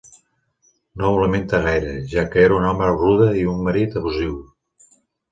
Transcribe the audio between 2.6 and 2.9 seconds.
un home